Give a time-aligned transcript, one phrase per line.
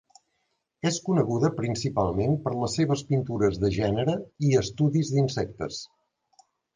[0.91, 4.15] És coneguda principalment per les seves pintures de gènere
[4.49, 5.79] i estudis d'insectes.